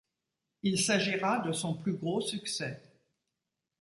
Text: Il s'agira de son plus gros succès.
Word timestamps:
Il 0.63 0.79
s'agira 0.81 1.37
de 1.41 1.51
son 1.51 1.75
plus 1.75 1.93
gros 1.93 2.21
succès. 2.21 2.81